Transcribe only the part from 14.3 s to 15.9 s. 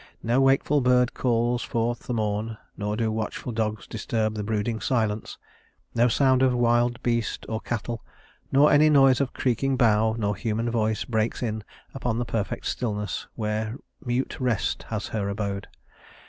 Rest has her abode.